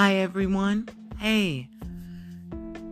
[0.00, 0.88] Hi, everyone.
[1.18, 1.68] Hey,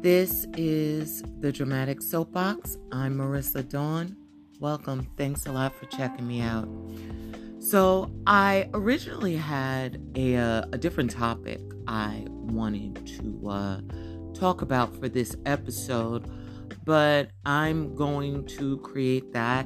[0.01, 2.79] this is the Dramatic Soapbox.
[2.91, 4.17] I'm Marissa Dawn.
[4.59, 5.07] Welcome.
[5.17, 6.69] Thanks a lot for checking me out.
[7.61, 13.81] So, I originally had a, uh, a different topic I wanted to uh,
[14.35, 16.29] talk about for this episode,
[16.85, 19.65] but I'm going to create that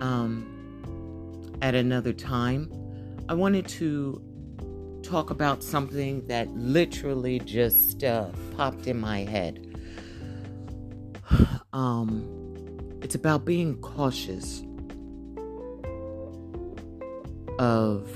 [0.00, 2.72] um, at another time.
[3.28, 4.20] I wanted to
[5.02, 9.66] talk about something that literally just uh, popped in my head.
[11.72, 12.26] Um,
[13.00, 14.64] it's about being cautious
[17.60, 18.10] of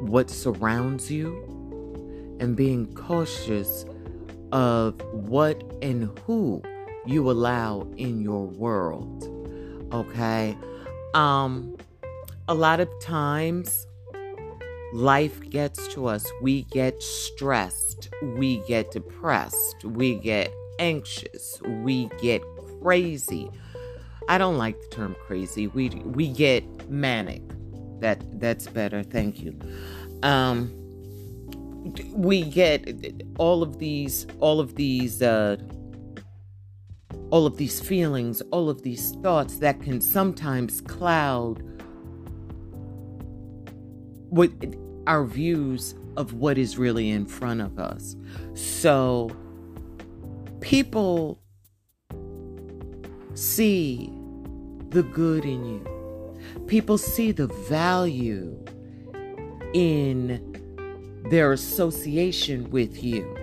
[0.00, 1.32] what surrounds you
[2.40, 3.86] and being cautious
[4.50, 6.60] of what and who
[7.06, 9.28] you allow in your world.
[9.92, 10.56] Okay?
[11.14, 11.76] Um
[12.48, 13.86] a lot of times
[14.92, 16.30] life gets to us.
[16.40, 18.10] We get stressed.
[18.22, 19.84] We get depressed.
[19.84, 21.60] We get anxious.
[21.62, 22.42] We get
[22.80, 23.50] crazy.
[24.28, 25.66] I don't like the term crazy.
[25.66, 27.42] We we get manic.
[28.00, 29.02] That that's better.
[29.02, 29.58] Thank you.
[30.22, 30.78] Um
[32.12, 35.56] we get all of these all of these uh
[37.30, 41.62] all of these feelings, all of these thoughts that can sometimes cloud
[44.28, 44.50] what
[45.06, 48.16] our views of what is really in front of us.
[48.54, 49.30] So
[50.60, 51.40] people
[53.34, 54.12] see
[54.90, 56.66] the good in you.
[56.66, 58.62] People see the value
[59.72, 60.48] in
[61.30, 63.38] their association with you.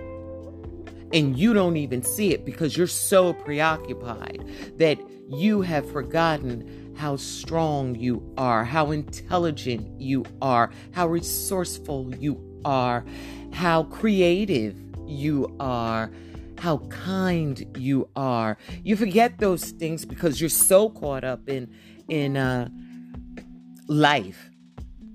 [1.12, 7.16] And you don't even see it because you're so preoccupied that you have forgotten how
[7.16, 13.06] strong you are, how intelligent you are, how resourceful you are,
[13.54, 16.10] how creative you are,
[16.58, 18.58] how kind you are.
[18.84, 21.72] You forget those things because you're so caught up in
[22.08, 22.68] in uh,
[23.88, 24.50] life.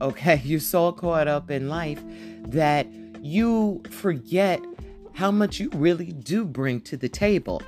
[0.02, 2.02] Okay, you're so caught up in life
[2.48, 2.88] that
[3.22, 4.60] you forget
[5.14, 7.62] how much you really do bring to the table.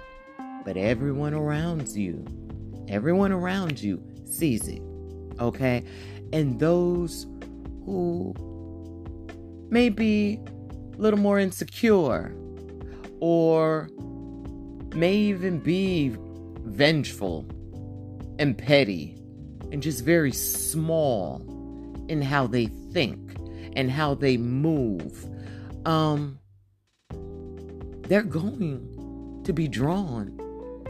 [0.66, 2.26] But everyone around you
[2.90, 4.82] Everyone around you sees it.
[5.40, 5.84] Okay?
[6.34, 7.26] And those
[7.86, 8.34] who
[9.70, 10.40] may be
[10.94, 12.34] a little more insecure
[13.20, 13.90] or
[14.96, 16.16] may even be
[16.64, 17.46] vengeful
[18.40, 19.16] and petty
[19.72, 21.42] and just very small
[22.08, 23.20] in how they think
[23.76, 25.26] and how they move
[25.86, 26.40] um
[28.08, 30.32] they're going to be drawn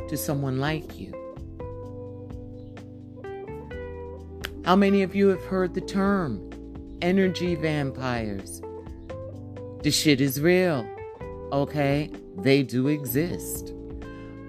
[0.07, 1.11] to someone like you
[4.67, 6.49] How many of you have heard the term
[7.01, 8.61] energy vampires?
[9.81, 10.85] The shit is real.
[11.53, 12.11] Okay?
[12.35, 13.73] They do exist.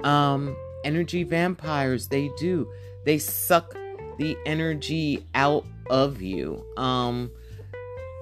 [0.02, 2.68] Um, energy vampires, they do.
[3.04, 3.76] They suck
[4.16, 6.66] the energy out of you.
[6.76, 7.30] Um,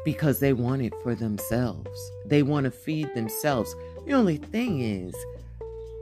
[0.05, 1.99] because they want it for themselves.
[2.27, 3.75] They want to feed themselves.
[4.05, 5.15] The only thing is,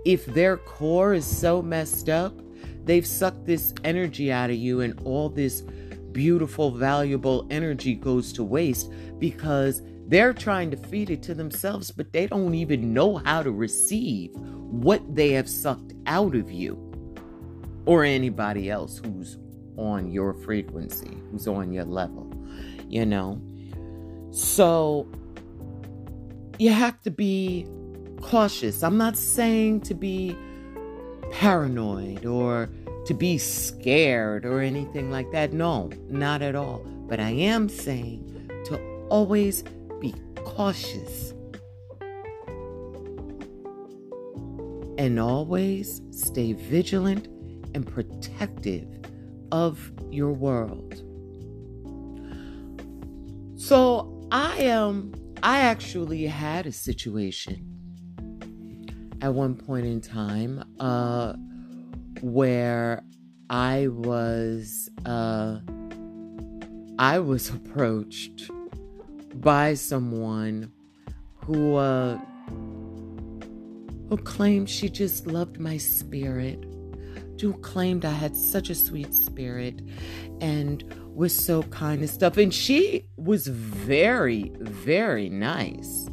[0.05, 2.35] if their core is so messed up,
[2.85, 5.63] they've sucked this energy out of you and all this
[6.15, 12.13] beautiful, valuable energy goes to waste because they're trying to feed it to themselves, but
[12.13, 16.81] they don't even know how to receive what they have sucked out of you
[17.85, 19.37] or anybody else who's
[19.77, 22.33] on your frequency, who's on your level,
[22.89, 23.41] you know?
[24.31, 25.07] So
[26.59, 27.67] you have to be
[28.21, 28.83] cautious.
[28.83, 30.37] I'm not saying to be
[31.33, 32.69] paranoid or
[33.07, 35.53] to be scared or anything like that.
[35.53, 36.79] No, not at all.
[37.07, 38.79] But I am saying to
[39.09, 39.63] always
[40.01, 41.35] be cautious
[44.97, 47.27] and always stay vigilant
[47.75, 48.89] and protective
[49.53, 51.03] of your world.
[53.57, 57.67] So I am um, I actually had a situation
[59.21, 61.35] at one point in time uh
[62.21, 63.03] where
[63.51, 65.59] I was uh,
[66.99, 68.51] I was approached
[69.35, 70.73] by someone
[71.37, 72.19] who uh,
[74.09, 76.65] who claimed she just loved my spirit,
[77.41, 79.83] who claimed I had such a sweet spirit
[80.41, 80.85] and
[81.15, 82.37] was so kind and stuff.
[82.37, 86.09] And she was very, very nice,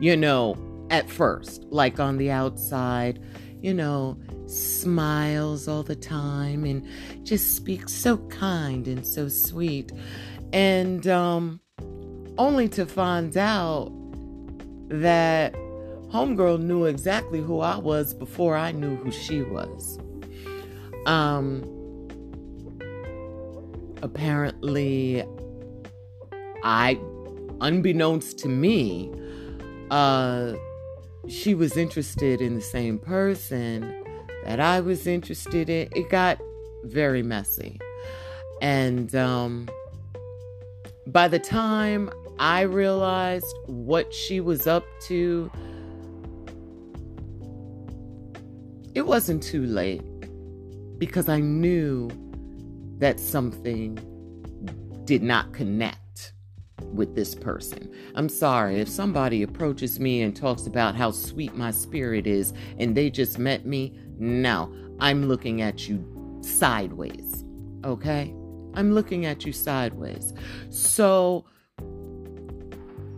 [0.00, 0.56] you know,
[0.90, 3.22] at first, like on the outside,
[3.62, 6.86] you know, smiles all the time and
[7.22, 9.92] just speaks so kind and so sweet.
[10.52, 11.60] And um,
[12.38, 13.92] only to find out
[14.88, 15.54] that
[16.10, 19.98] homegirl knew exactly who I was before I knew who she was.
[21.06, 21.64] Um
[24.02, 25.22] apparently
[26.64, 26.98] I
[27.60, 29.12] unbeknownst to me
[29.90, 30.54] uh
[31.30, 34.04] she was interested in the same person
[34.44, 35.88] that I was interested in.
[35.94, 36.40] It got
[36.84, 37.78] very messy.
[38.60, 39.68] And um
[41.06, 45.50] by the time I realized what she was up to,
[48.94, 50.02] it wasn't too late
[50.98, 52.10] because I knew
[52.98, 53.98] that something
[55.04, 56.09] did not connect
[56.92, 57.90] with this person.
[58.14, 62.96] I'm sorry if somebody approaches me and talks about how sweet my spirit is and
[62.96, 63.98] they just met me.
[64.18, 66.04] No, I'm looking at you
[66.42, 67.44] sideways.
[67.84, 68.34] Okay?
[68.74, 70.32] I'm looking at you sideways.
[70.68, 71.44] So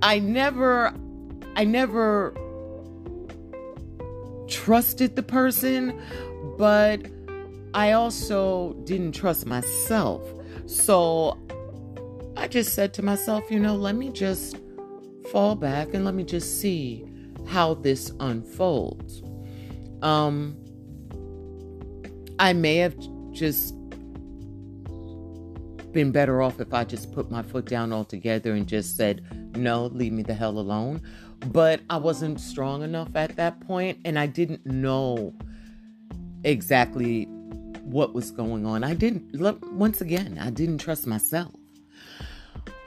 [0.03, 0.95] I never
[1.55, 2.35] I never
[4.49, 6.01] trusted the person,
[6.57, 7.01] but
[7.75, 10.23] I also didn't trust myself.
[10.67, 11.39] So
[12.43, 14.59] I just said to myself, you know, let me just
[15.31, 17.07] fall back and let me just see
[17.47, 19.23] how this unfolds.
[20.03, 20.57] Um
[22.41, 22.97] I may have
[23.31, 23.77] just
[25.93, 29.25] been better off if I just put my foot down altogether and just said,
[29.57, 31.01] no, leave me the hell alone.
[31.47, 35.33] But I wasn't strong enough at that point and I didn't know
[36.43, 37.27] exactly
[37.85, 38.83] what was going on.
[38.83, 39.41] I didn't,
[39.71, 41.53] once again, I didn't trust myself.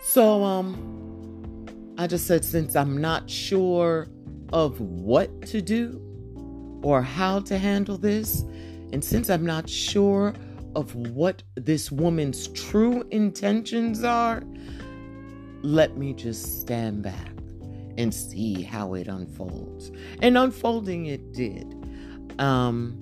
[0.08, 4.08] So, um, I just said, since I'm not sure
[4.54, 6.00] of what to do
[6.84, 8.42] or how to handle this,
[8.94, 10.36] and since I'm not sure
[10.76, 14.44] of what this woman's true intentions are,
[15.64, 17.32] let me just stand back
[17.98, 19.92] and see how it unfolds.
[20.22, 21.66] And unfolding it did.
[22.40, 23.02] Um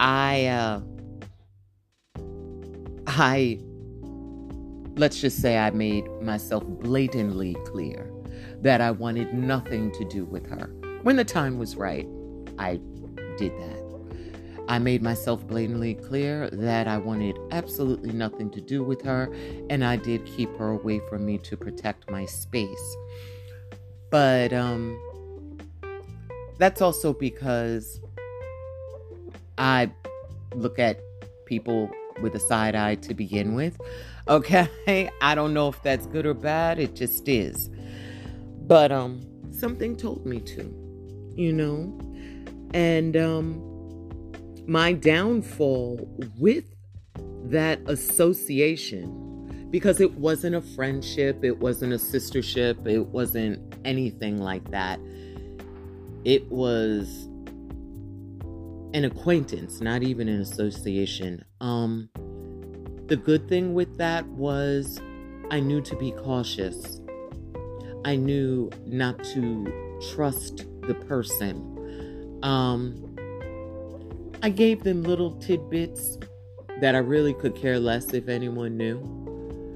[0.00, 0.80] I uh
[3.06, 3.60] I
[4.96, 8.10] let's just say I made myself blatantly clear
[8.60, 10.70] that I wanted nothing to do with her.
[11.02, 12.06] When the time was right,
[12.58, 12.80] I
[13.36, 13.82] did that.
[14.68, 19.32] I made myself blatantly clear that I wanted absolutely nothing to do with her,
[19.68, 22.96] and I did keep her away from me to protect my space.
[24.10, 24.98] But um,
[26.58, 28.00] that's also because
[29.58, 29.90] I
[30.54, 31.00] look at
[31.46, 31.90] people
[32.20, 33.80] with a side eye to begin with.
[34.28, 37.68] Okay, I don't know if that's good or bad, it just is.
[38.66, 41.98] But um something told me to, you know.
[42.74, 43.68] And um
[44.66, 46.08] my downfall
[46.38, 46.64] with
[47.44, 49.18] that association
[49.70, 55.00] because it wasn't a friendship, it wasn't a sistership, it wasn't anything like that.
[56.24, 57.26] It was
[58.94, 61.44] an acquaintance, not even an association.
[61.60, 62.08] Um
[63.12, 64.98] the good thing with that was
[65.50, 66.98] I knew to be cautious.
[68.06, 72.38] I knew not to trust the person.
[72.42, 73.14] Um
[74.42, 76.16] I gave them little tidbits
[76.80, 78.96] that I really could care less if anyone knew.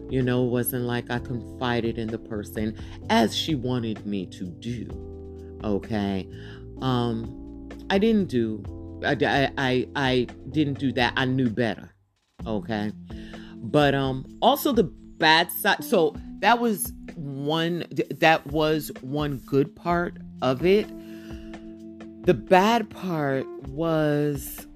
[0.09, 2.75] You know, it wasn't like I confided in the person
[3.11, 4.89] as she wanted me to do.
[5.63, 6.27] Okay.
[6.81, 8.65] Um, I didn't do,
[9.05, 11.13] I, I, I didn't do that.
[11.17, 11.93] I knew better.
[12.47, 12.93] Okay.
[13.63, 15.83] But, um, also the bad side.
[15.85, 17.85] So that was one,
[18.19, 20.87] that was one good part of it
[22.27, 24.67] the bad part was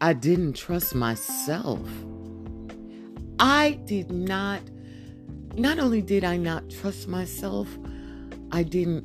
[0.00, 1.88] I didn't trust myself.
[3.40, 4.62] I did not,
[5.56, 7.66] not only did I not trust myself,
[8.52, 9.04] I didn't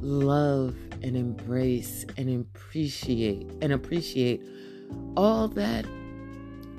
[0.00, 4.42] love and embrace and appreciate and appreciate
[5.18, 5.84] all that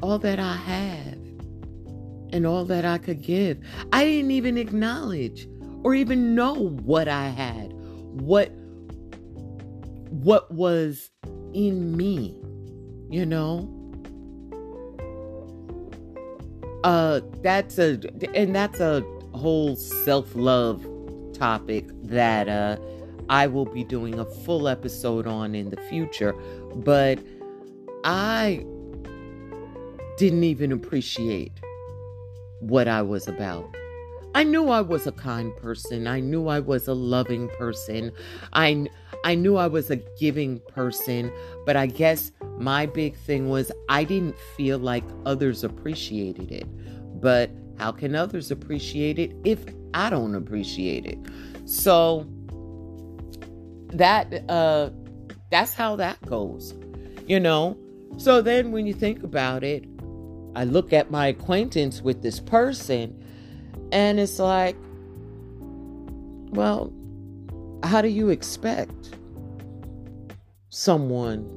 [0.02, 1.18] all that I have
[2.32, 3.60] and all that I could give.
[3.94, 5.48] I didn't even acknowledge
[5.84, 8.52] or even know what I had, what
[10.10, 11.12] what was
[11.54, 12.36] in me,
[13.10, 13.72] you know?
[16.84, 18.00] Uh that's a
[18.34, 19.02] and that's a
[19.34, 20.86] whole self-love
[21.34, 22.78] topic that uh
[23.30, 26.34] I will be doing a full episode on in the future,
[26.76, 27.20] but
[28.04, 28.66] I
[30.18, 31.52] didn't even appreciate
[32.60, 33.76] what I was about.
[34.34, 36.08] I knew I was a kind person.
[36.08, 38.12] I knew I was a loving person.
[38.54, 38.88] I
[39.24, 41.32] I knew I was a giving person,
[41.66, 46.68] but I guess my big thing was I didn't feel like others appreciated it.
[47.22, 51.20] But How can others appreciate it if I don't appreciate it?
[51.66, 52.26] So
[53.88, 54.90] that uh
[55.52, 56.74] that's how that goes.
[57.28, 57.78] You know?
[58.18, 59.86] So then when you think about it,
[60.56, 63.22] I look at my acquaintance with this person
[63.92, 64.76] and it's like
[66.56, 66.94] well,
[67.84, 69.12] how do you expect
[70.70, 71.52] someone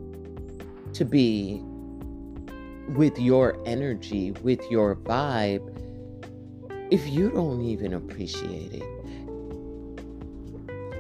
[0.93, 1.61] to be
[2.97, 5.63] with your energy, with your vibe,
[6.91, 8.83] if you don't even appreciate it?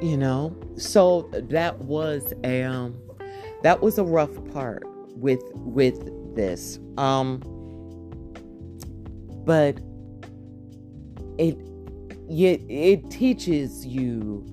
[0.01, 0.57] You know?
[0.77, 2.97] So that was a um
[3.63, 4.85] that was a rough part
[5.17, 6.79] with with this.
[6.97, 7.43] Um
[9.49, 9.79] but
[11.39, 11.57] it
[12.29, 14.45] it, it teaches you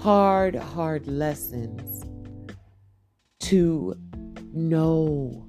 [0.00, 2.06] hard hard lessons
[3.40, 3.94] to
[4.54, 5.46] know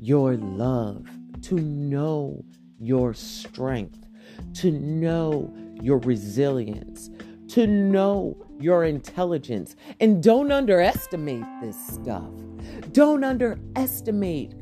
[0.00, 1.06] your love,
[1.42, 2.44] to know
[2.80, 4.04] your strength,
[4.54, 7.08] to know your resilience,
[7.46, 9.76] to know your intelligence.
[10.00, 12.32] And don't underestimate this stuff.
[12.90, 14.54] Don't underestimate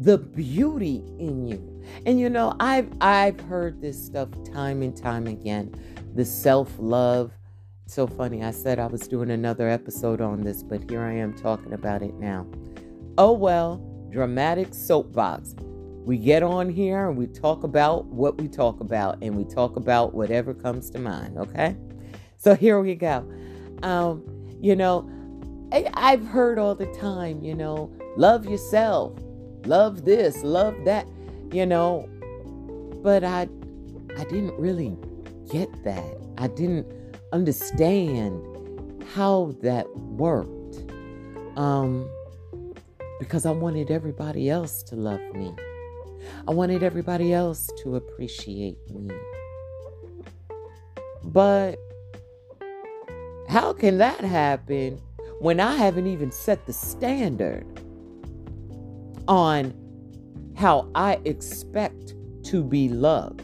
[0.00, 1.73] the beauty in you.
[2.06, 5.74] And you know, I've I've heard this stuff time and time again.
[6.14, 7.32] The self-love.
[7.86, 8.42] so funny.
[8.42, 12.02] I said I was doing another episode on this, but here I am talking about
[12.02, 12.46] it now.
[13.18, 13.78] Oh well,
[14.10, 15.54] dramatic soapbox.
[16.04, 19.76] We get on here and we talk about what we talk about, and we talk
[19.76, 21.76] about whatever comes to mind, okay?
[22.36, 23.26] So here we go.
[23.82, 24.22] Um,
[24.60, 25.08] you know,
[25.72, 29.18] I, I've heard all the time, you know, love yourself,
[29.64, 31.06] love this, love that,
[31.54, 32.08] you know,
[33.02, 33.48] but I
[34.18, 34.96] I didn't really
[35.50, 36.16] get that.
[36.36, 36.86] I didn't
[37.32, 38.42] understand
[39.14, 40.90] how that worked.
[41.56, 42.10] Um
[43.20, 45.54] because I wanted everybody else to love me.
[46.48, 49.14] I wanted everybody else to appreciate me.
[51.22, 51.78] But
[53.48, 55.00] how can that happen
[55.38, 57.64] when I haven't even set the standard
[59.28, 59.83] on
[60.56, 63.42] how I expect to be loved,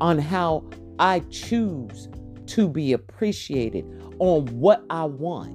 [0.00, 0.64] on how
[0.98, 2.08] I choose
[2.46, 3.84] to be appreciated,
[4.18, 5.54] on what I want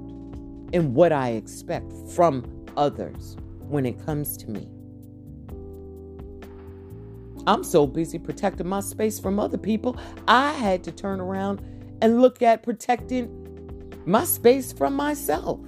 [0.74, 2.44] and what I expect from
[2.78, 3.38] others
[3.68, 4.68] when it comes to me.
[7.48, 9.98] I'm so busy protecting my space from other people,
[10.28, 11.62] I had to turn around
[12.02, 13.30] and look at protecting
[14.06, 15.60] my space from myself.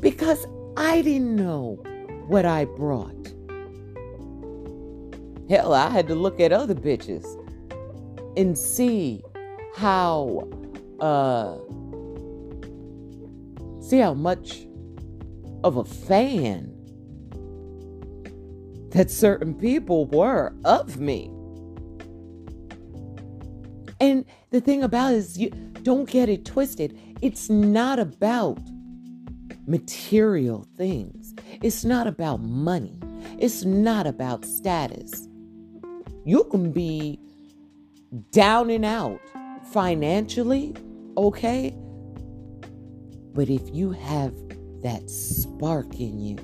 [0.00, 1.82] Because I didn't know
[2.28, 3.14] what I brought.
[5.48, 7.24] Hell, I had to look at other bitches
[8.36, 9.22] and see
[9.74, 10.48] how
[11.00, 11.56] uh
[13.80, 14.66] see how much
[15.64, 16.74] of a fan
[18.90, 21.30] that certain people were of me.
[24.00, 25.50] And the thing about is you
[25.82, 26.98] don't get it twisted.
[27.20, 28.60] It's not about
[29.66, 31.27] material things.
[31.62, 32.98] It's not about money.
[33.38, 35.28] It's not about status.
[36.24, 37.18] You can be
[38.32, 39.20] down and out
[39.72, 40.74] financially,
[41.16, 41.74] okay?
[43.34, 44.34] But if you have
[44.82, 46.36] that spark in you,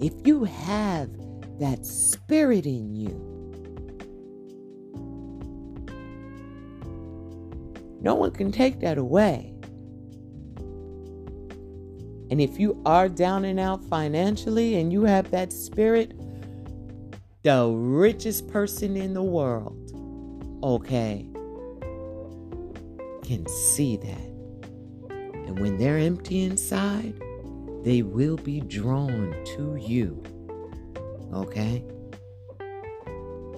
[0.00, 1.10] if you have
[1.58, 3.08] that spirit in you,
[8.00, 9.57] no one can take that away.
[12.30, 16.12] And if you are down and out financially and you have that spirit,
[17.42, 19.76] the richest person in the world,
[20.62, 21.28] okay,
[23.24, 24.28] can see that.
[25.10, 27.14] And when they're empty inside,
[27.82, 30.22] they will be drawn to you.
[31.32, 31.84] Okay?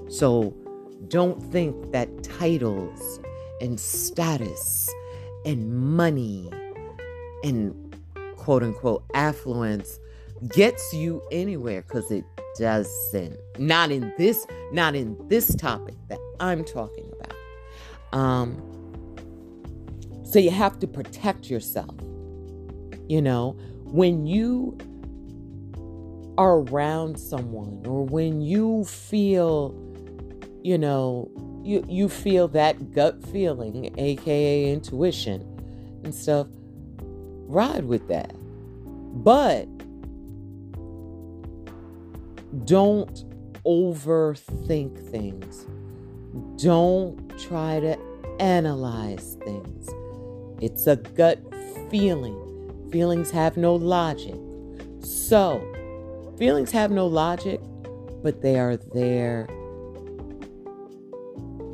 [0.09, 0.55] So
[1.09, 3.21] don't think that titles
[3.61, 4.89] and status
[5.45, 6.51] and money
[7.43, 7.90] and
[8.41, 10.01] quote unquote affluence
[10.49, 12.25] gets you anywhere because it
[12.59, 13.37] doesn't.
[13.59, 18.19] Not in this, not in this topic that I'm talking about.
[18.19, 18.57] Um,
[20.25, 21.95] so you have to protect yourself.
[23.09, 24.79] You know, when you
[26.39, 29.75] are around someone or when you feel,
[30.63, 31.31] you know,
[31.63, 35.43] you, you feel that gut feeling, aka intuition
[36.05, 36.47] and stuff,
[37.51, 38.33] ride with that.
[39.23, 39.67] But
[42.65, 43.25] don't
[43.65, 45.67] overthink things.
[46.63, 47.99] Don't try to
[48.39, 49.89] analyze things.
[50.61, 51.41] It's a gut
[51.91, 52.89] feeling.
[52.93, 54.37] Feelings have no logic.
[55.01, 55.61] So,
[56.39, 57.61] feelings have no logic.
[58.23, 59.49] but they are there.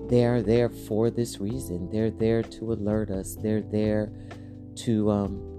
[0.09, 1.90] They are there for this reason.
[1.90, 3.35] They're there to alert us.
[3.35, 4.12] They're there
[4.76, 5.56] to um,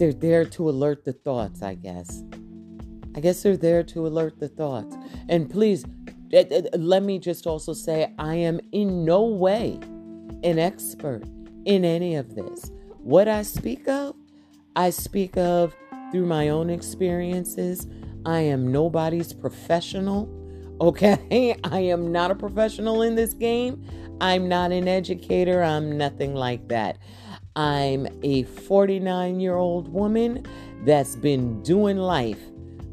[0.00, 2.24] they're there to alert the thoughts, I guess.
[3.14, 4.96] I guess they're there to alert the thoughts.
[5.28, 5.84] And please,
[6.32, 9.78] eh, eh, let me just also say I am in no way
[10.42, 11.24] an expert
[11.66, 12.72] in any of this.
[13.02, 14.16] What I speak of,
[14.74, 15.74] I speak of
[16.10, 17.86] through my own experiences.
[18.24, 20.28] I am nobody's professional.
[20.80, 23.84] Okay, I am not a professional in this game.
[24.18, 25.62] I'm not an educator.
[25.62, 26.96] I'm nothing like that.
[27.56, 30.46] I'm a 49 year old woman
[30.84, 32.40] that's been doing life,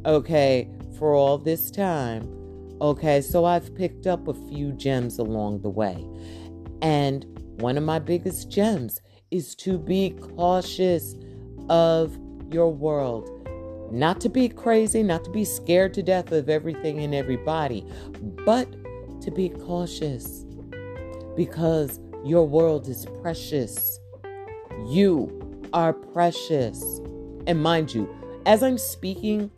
[0.06, 2.34] okay, for all this time.
[2.82, 6.06] Okay, so I've picked up a few gems along the way.
[6.82, 7.26] And
[7.60, 11.16] one of my biggest gems is to be cautious
[11.70, 12.18] of
[12.52, 13.30] your world.
[13.92, 17.86] Not to be crazy, not to be scared to death of everything and everybody,
[18.46, 18.72] but
[19.22, 20.46] to be cautious
[21.36, 24.00] because your world is precious.
[24.86, 27.00] You are precious.
[27.48, 28.14] And mind you,
[28.46, 29.52] as I'm speaking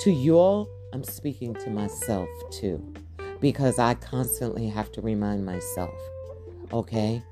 [0.00, 2.94] to you all, I'm speaking to myself too,
[3.40, 5.94] because I constantly have to remind myself,
[6.72, 7.22] okay?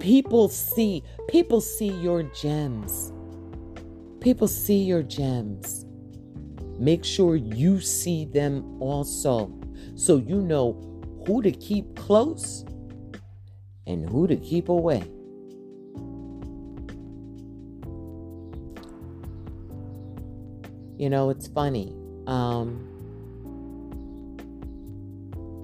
[0.00, 3.12] People see, people see your gems.
[4.20, 5.86] People see your gems.
[6.78, 9.52] Make sure you see them also
[9.94, 10.72] so you know
[11.26, 12.64] who to keep close
[13.86, 15.02] and who to keep away.
[20.96, 21.94] You know, it's funny.
[22.26, 22.88] Um,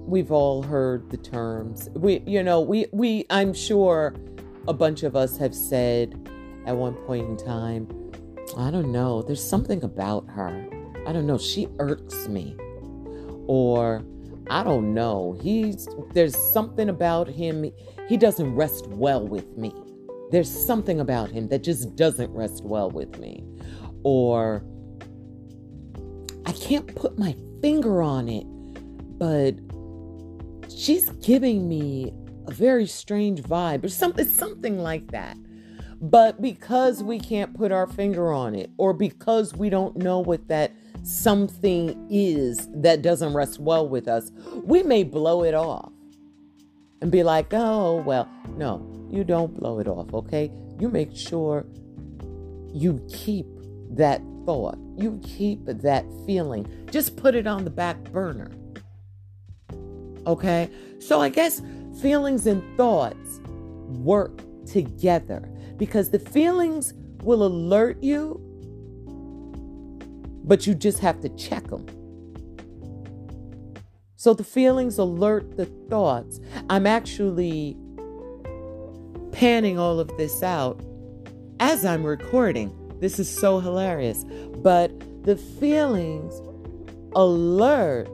[0.05, 1.89] we've all heard the terms.
[1.95, 4.13] We, you know, we, we, I'm sure
[4.67, 6.13] a bunch of us have said
[6.65, 7.87] at one point in time,
[8.57, 10.67] I don't know, there's something about her.
[11.07, 12.55] I don't know, she irks me.
[13.47, 14.03] Or
[14.49, 17.71] I don't know, he's, there's something about him,
[18.11, 19.73] he doesn't rest well with me.
[20.31, 23.41] There's something about him that just doesn't rest well with me.
[24.03, 24.65] Or
[26.45, 28.43] I can't put my finger on it,
[29.17, 29.55] but
[30.69, 32.11] she's giving me
[32.47, 35.37] a very strange vibe or something something like that.
[36.01, 40.49] But because we can't put our finger on it or because we don't know what
[40.49, 44.33] that something is that doesn't rest well with us,
[44.65, 45.93] we may blow it off
[47.01, 50.51] and be like, "Oh, well, no, you don't blow it off, okay?
[50.79, 51.65] You make sure
[52.73, 53.45] you keep
[53.91, 54.77] that thought.
[54.95, 56.65] You keep that feeling.
[56.89, 58.51] Just put it on the back burner."
[60.25, 60.69] Okay?
[60.99, 61.61] So I guess
[62.01, 63.41] feelings and thoughts
[64.03, 68.39] work together because the feelings will alert you,
[70.43, 71.85] but you just have to check them.
[74.21, 76.39] So the feelings alert the thoughts.
[76.69, 77.75] I'm actually
[79.31, 80.79] panning all of this out
[81.59, 82.71] as I'm recording.
[82.99, 84.23] This is so hilarious.
[84.57, 84.91] But
[85.23, 86.39] the feelings
[87.15, 88.09] alert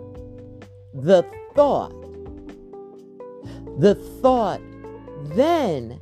[0.93, 1.91] the thought.
[3.81, 4.61] The thought
[5.35, 5.99] then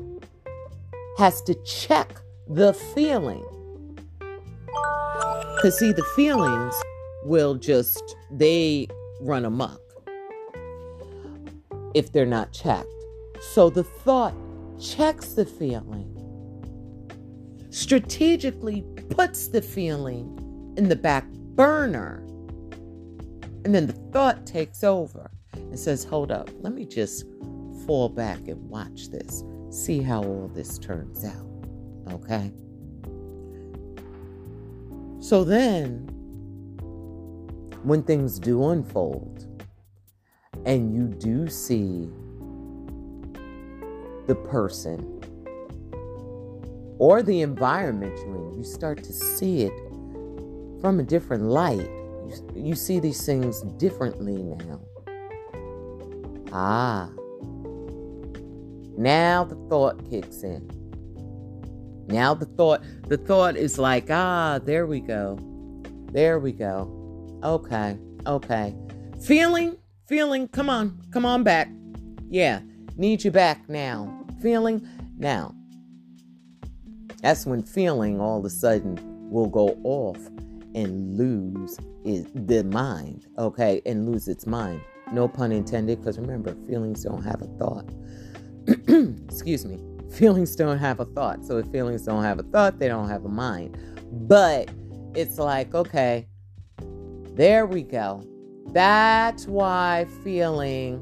[1.17, 3.43] has to check the feeling.
[5.55, 6.75] Because, see, the feelings
[7.23, 8.87] will just, they
[9.19, 9.81] run amok
[11.95, 12.87] if they're not checked.
[13.53, 14.35] So the thought
[14.79, 16.11] checks the feeling,
[17.71, 22.17] strategically puts the feeling in the back burner,
[23.63, 27.25] and then the thought takes over and says, Hold up, let me just
[27.87, 31.65] fall back and watch this, see how all this turns out.
[32.11, 32.51] Okay?
[35.21, 36.07] So then,
[37.83, 39.54] when things do unfold
[40.65, 42.09] and you do see
[44.27, 45.11] the person
[46.97, 49.73] or the environment you're in, you start to see it
[50.81, 51.89] from a different light.
[52.27, 54.81] You, you see these things differently now.
[56.51, 57.09] Ah,
[58.97, 60.69] now the thought kicks in.
[62.07, 65.37] Now the thought, the thought is like, ah, there we go.
[66.11, 67.39] There we go.
[67.43, 68.75] Okay, okay.
[69.21, 71.69] Feeling, feeling, come on, come on back.
[72.29, 72.61] Yeah,
[72.97, 74.25] need you back now.
[74.41, 74.87] Feeling,
[75.17, 75.53] now.
[77.21, 80.17] That's when feeling all of a sudden will go off
[80.75, 84.81] and lose is the mind, okay, and lose its mind.
[85.11, 87.89] No pun intended, because remember, feelings don't have a thought.
[89.27, 89.79] excuse me,
[90.11, 91.45] feelings don't have a thought.
[91.45, 93.77] So if feelings don't have a thought, they don't have a mind.
[94.11, 94.69] But
[95.15, 96.27] it's like, okay,
[97.35, 98.23] there we go.
[98.75, 101.01] That's why feeling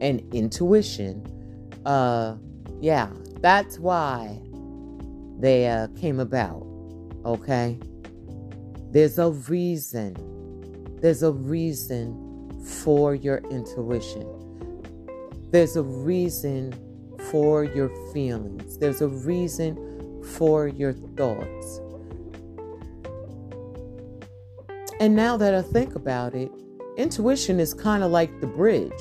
[0.00, 1.22] and intuition,
[1.84, 2.36] uh,
[2.80, 3.10] yeah,
[3.42, 4.40] that's why
[5.38, 6.66] they uh, came about.
[7.26, 7.78] Okay?
[8.92, 10.16] There's a reason.
[11.02, 14.26] There's a reason for your intuition.
[15.50, 16.72] There's a reason
[17.30, 18.78] for your feelings.
[18.78, 21.78] There's a reason for your thoughts.
[24.98, 26.50] And now that I think about it,
[26.96, 28.92] intuition is kind of like the bridge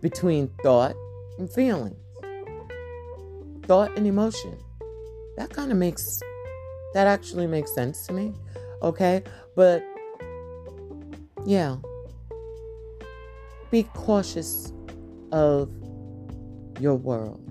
[0.00, 0.94] between thought
[1.38, 1.96] and feelings,
[3.66, 4.56] thought and emotion.
[5.36, 6.20] That kind of makes,
[6.94, 8.34] that actually makes sense to me.
[8.82, 9.22] Okay.
[9.54, 9.84] But
[11.44, 11.76] yeah,
[13.70, 14.72] be cautious
[15.32, 15.70] of
[16.80, 17.42] your world.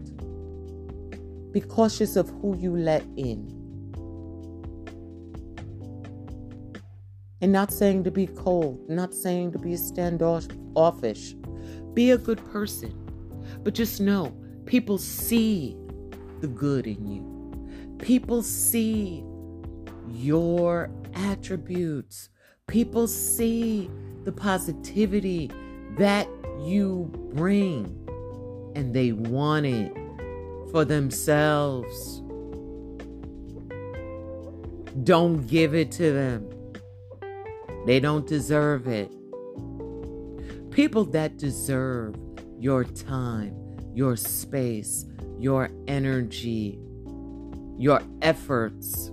[1.51, 3.54] Be cautious of who you let in.
[7.45, 11.35] And not saying to be cold, not saying to be standoffish.
[11.93, 12.91] Be a good person.
[13.63, 15.77] But just know people see
[16.41, 17.97] the good in you.
[17.99, 19.23] People see
[20.09, 22.29] your attributes.
[22.65, 23.91] People see
[24.23, 25.51] the positivity
[25.99, 26.27] that
[26.63, 27.85] you bring
[28.75, 29.95] and they want it
[30.71, 32.23] for themselves.
[35.03, 36.49] Don't give it to them.
[37.85, 39.11] They don't deserve it.
[40.71, 42.15] People that deserve
[42.59, 43.55] your time,
[43.93, 45.05] your space,
[45.37, 46.79] your energy,
[47.77, 49.11] your efforts,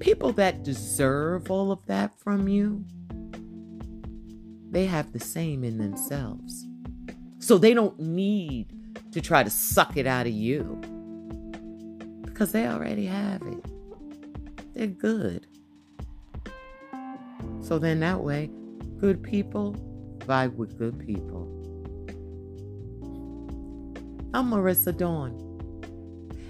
[0.00, 2.84] people that deserve all of that from you,
[4.70, 6.66] they have the same in themselves.
[7.38, 8.72] So they don't need
[9.12, 10.80] to try to suck it out of you
[12.24, 13.64] because they already have it.
[14.74, 15.46] They're good.
[17.66, 18.48] So then that way,
[19.00, 19.74] good people
[20.18, 21.48] vibe with good people.
[24.32, 25.34] I'm Marissa Dawn.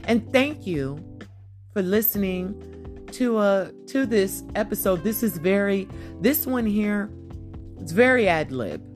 [0.05, 1.03] And thank you
[1.73, 2.55] for listening
[3.13, 5.05] to uh to this episode.
[5.05, 5.89] This is very
[6.21, 7.11] this one here,
[7.81, 8.87] it's very ad lib.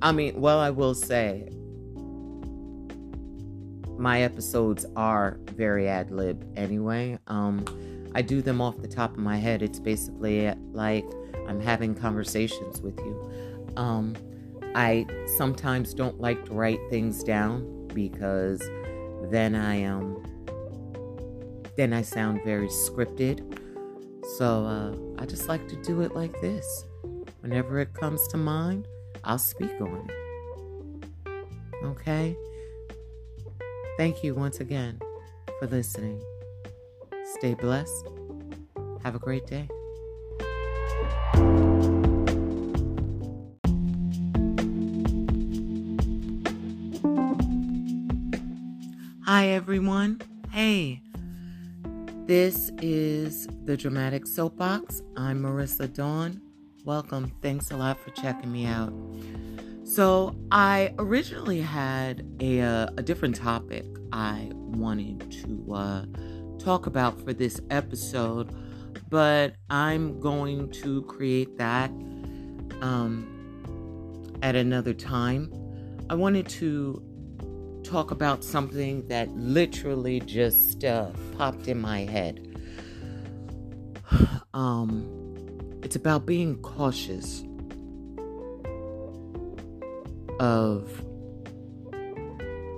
[0.00, 1.50] I mean, well, I will say
[3.98, 7.18] my episodes are very ad lib anyway.
[7.26, 7.66] Um,
[8.14, 9.60] I do them off the top of my head.
[9.60, 11.04] It's basically like
[11.50, 13.72] I'm having conversations with you.
[13.76, 14.14] Um,
[14.76, 15.04] I
[15.36, 18.62] sometimes don't like to write things down because
[19.30, 20.30] then I am um,
[21.76, 23.58] then I sound very scripted.
[24.36, 26.84] So uh, I just like to do it like this.
[27.40, 28.86] Whenever it comes to mind,
[29.24, 31.84] I'll speak on it.
[31.84, 32.36] Okay?
[33.96, 35.00] Thank you once again
[35.58, 36.22] for listening.
[37.38, 38.08] Stay blessed.
[39.02, 39.68] Have a great day.
[49.24, 50.20] Hi, everyone.
[50.50, 51.02] Hey,
[52.26, 55.02] this is the Dramatic Soapbox.
[55.16, 56.42] I'm Marissa Dawn
[56.84, 57.30] Welcome.
[57.42, 58.92] Thanks a lot for checking me out.
[59.84, 66.04] So, I originally had a, uh, a different topic I wanted to uh,
[66.58, 68.50] talk about for this episode,
[69.10, 71.90] but I'm going to create that
[72.80, 75.52] um, at another time.
[76.08, 77.02] I wanted to
[77.82, 82.46] talk about something that literally just uh, popped in my head.
[84.52, 87.44] Um, it's about being cautious
[90.40, 91.04] of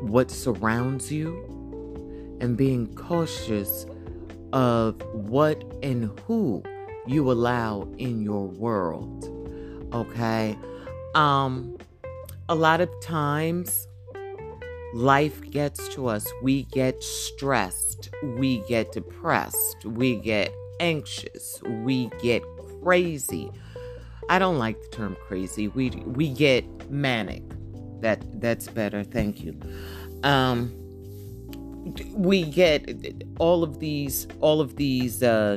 [0.03, 1.39] what surrounds you
[2.43, 3.87] and being cautious
[4.53, 6.63] of what and who
[7.07, 9.29] you allow in your world.
[9.95, 10.59] Okay?
[11.15, 11.77] Um
[12.49, 13.87] a lot of times
[14.95, 16.27] life gets to us.
[16.43, 22.43] We get stressed, we get depressed, we get anxious, we get
[22.83, 23.51] crazy.
[24.29, 25.69] I don't like the term crazy.
[25.69, 27.43] We we get manic.
[28.01, 29.05] That that's better.
[29.05, 29.59] Thank you.
[30.23, 30.82] Um,
[32.15, 35.57] we get all of these all of these uh,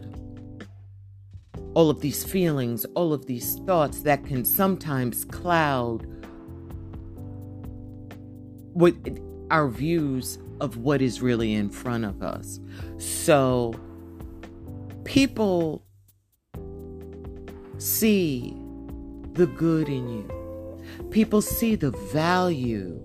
[1.75, 6.07] all of these feelings, all of these thoughts that can sometimes cloud
[8.73, 8.95] what
[9.51, 12.59] our views of what is really in front of us.
[12.97, 13.73] So
[15.03, 15.83] people
[17.77, 18.55] see
[19.33, 20.79] the good in you.
[21.11, 23.01] People see the value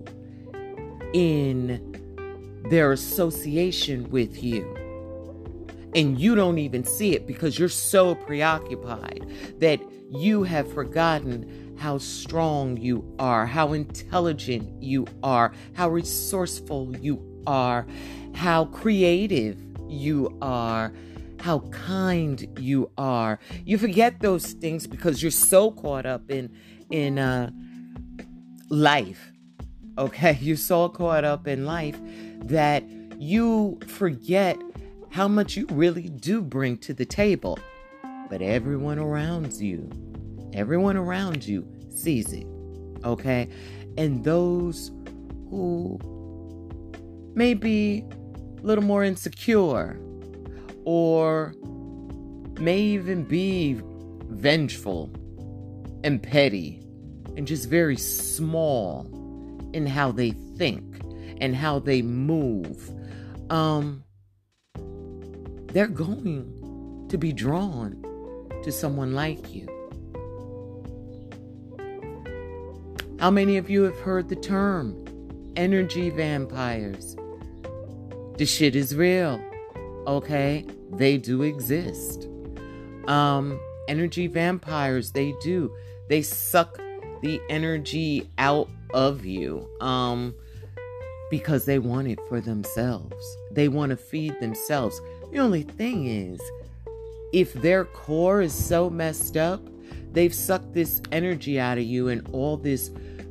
[1.13, 1.90] in
[2.69, 4.77] their association with you.
[5.93, 9.25] And you don't even see it because you're so preoccupied
[9.59, 17.19] that you have forgotten how strong you are, how intelligent you are, how resourceful you
[17.47, 17.87] are,
[18.35, 20.93] how creative you are,
[21.39, 23.39] how kind you are.
[23.65, 26.55] You forget those things because you're so caught up in
[26.91, 27.51] in uh,
[28.69, 29.31] life.
[29.97, 31.99] Okay, you're so caught up in life
[32.43, 32.83] that
[33.17, 34.57] you forget
[35.09, 37.59] how much you really do bring to the table.
[38.29, 39.89] But everyone around you,
[40.53, 42.47] everyone around you sees it.
[43.03, 43.49] Okay?
[43.97, 44.91] And those
[45.49, 45.99] who
[47.35, 48.05] may be
[48.59, 49.99] a little more insecure
[50.85, 51.53] or
[52.59, 53.81] may even be
[54.29, 55.11] vengeful
[56.03, 56.81] and petty
[57.35, 59.07] and just very small
[59.73, 60.90] in how they think
[61.41, 62.89] and how they move,
[63.49, 64.03] um,
[65.73, 68.01] they're going to be drawn
[68.63, 69.67] to someone like you.
[73.19, 75.05] How many of you have heard the term
[75.55, 77.15] energy vampires?
[78.37, 79.41] The shit is real.
[80.07, 80.65] Okay?
[80.93, 82.27] They do exist.
[83.07, 85.75] Um, energy vampires, they do.
[86.09, 86.79] They suck
[87.21, 89.69] the energy out of you.
[89.79, 90.33] Um,
[91.31, 93.37] because they want it for themselves.
[93.51, 95.01] They want to feed themselves.
[95.31, 96.39] The only thing is,
[97.33, 99.61] if their core is so messed up,
[100.11, 102.89] they've sucked this energy out of you, and all this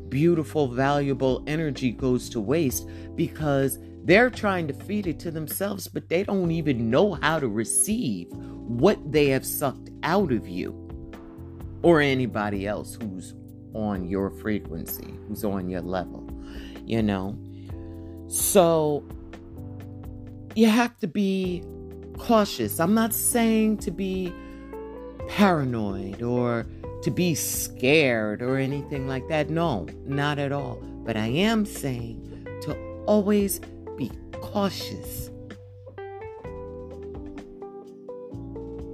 [0.09, 6.09] beautiful, valuable energy goes to waste because they're trying to feed it to themselves, but
[6.09, 10.75] they don't even know how to receive what they have sucked out of you
[11.83, 13.35] or anybody else who's
[13.75, 16.27] on your frequency, who's on your level,
[16.87, 17.39] you know?
[18.31, 19.05] So
[20.55, 21.65] you have to be
[22.17, 22.79] cautious.
[22.79, 24.33] I'm not saying to be
[25.29, 26.65] paranoid or
[27.03, 29.51] to be scared or anything like that.
[29.51, 30.77] No, not at all.
[31.05, 33.59] But I am saying to always
[33.97, 35.29] be cautious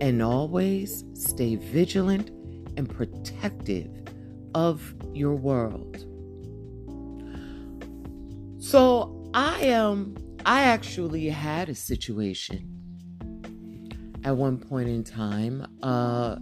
[0.00, 2.30] and always stay vigilant
[2.78, 3.90] and protective
[4.54, 6.06] of your world.
[8.58, 9.90] So, I am.
[9.90, 12.72] Um, I actually had a situation
[14.24, 16.36] at one point in time uh,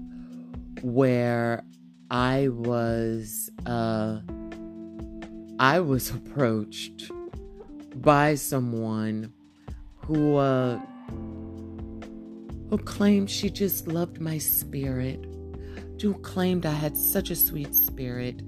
[0.81, 1.65] where
[2.09, 4.21] I was uh,
[5.59, 7.11] I was approached
[7.97, 9.33] by someone
[9.97, 10.79] who uh,
[12.71, 15.19] who claimed she just loved my spirit,
[16.01, 18.41] who claimed I had such a sweet spirit,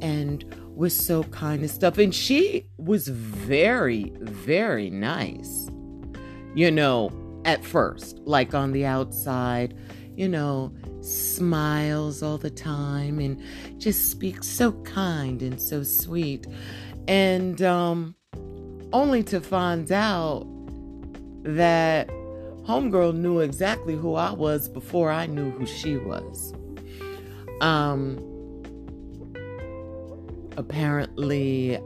[0.00, 1.98] and was so kind and stuff.
[1.98, 5.68] And she was very, very nice,
[6.54, 7.10] you know,
[7.44, 9.76] at first, like on the outside,
[10.16, 13.40] you know, smiles all the time and
[13.78, 16.46] just speaks so kind and so sweet.
[17.06, 18.14] And um,
[18.92, 20.46] only to find out
[21.42, 22.08] that
[22.66, 26.54] Homegirl knew exactly who I was before I knew who she was.
[27.60, 28.18] Um,
[30.56, 31.78] apparently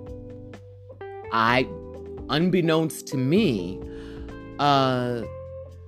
[1.33, 1.68] I
[2.31, 3.81] unbeknownst to me
[4.59, 5.22] uh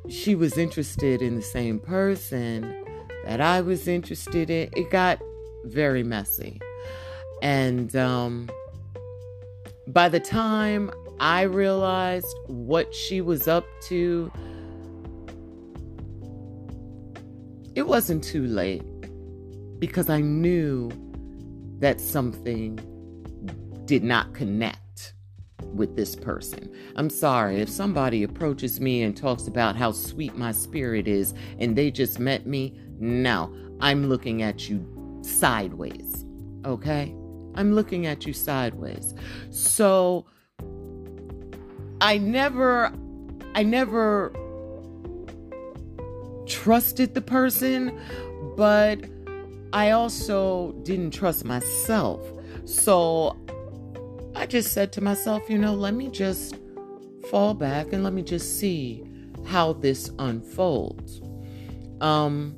[0.09, 2.77] she was interested in the same person
[3.25, 4.71] that I was interested in.
[4.75, 5.21] It got
[5.65, 6.61] very messy.
[7.43, 8.49] And um
[9.87, 10.91] by the time
[11.21, 14.33] I realized what she was up to,
[17.75, 18.83] it wasn't too late
[19.79, 20.91] because I knew
[21.81, 22.79] that something
[23.87, 25.15] did not connect
[25.75, 26.73] with this person.
[26.97, 31.77] I'm sorry if somebody approaches me and talks about how sweet my spirit is and
[31.77, 32.79] they just met me.
[32.99, 34.87] No, I'm looking at you
[35.23, 36.25] sideways.
[36.65, 37.15] Okay?
[37.55, 39.15] I'm looking at you sideways.
[39.51, 40.27] So
[42.01, 42.93] I never
[43.55, 44.33] I never
[46.47, 47.99] trusted the person,
[48.57, 49.01] but
[49.73, 52.21] I also didn't trust myself.
[52.65, 53.37] So
[54.35, 56.57] I just said to myself, you know, let me just
[57.31, 59.05] fall back and let me just see
[59.47, 61.21] how this unfolds.
[62.01, 62.57] Um